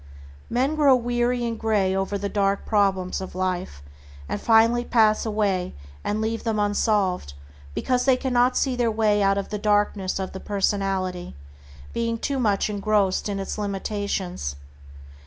Men 0.49 0.73
grow 0.75 0.95
weary 0.95 1.45
and 1.45 1.59
gray 1.59 1.95
over 1.95 2.17
the 2.17 2.27
dark 2.27 2.65
problems 2.65 3.21
of 3.21 3.35
life, 3.35 3.83
and 4.27 4.41
finally 4.41 4.83
pass 4.83 5.27
away 5.27 5.75
and 6.03 6.21
leave 6.21 6.43
them 6.43 6.57
unsolved 6.59 7.35
because 7.75 8.05
they 8.05 8.17
cannot 8.17 8.57
see 8.57 8.75
their 8.75 8.89
way 8.89 9.21
out 9.21 9.37
of 9.37 9.49
the 9.49 9.59
darkness 9.59 10.17
of 10.17 10.31
the 10.31 10.39
personality, 10.39 11.35
being 11.93 12.17
too 12.17 12.39
much 12.39 12.67
engrossed 12.67 13.29
in 13.29 13.39
its 13.39 13.59
limitations. 13.59 14.55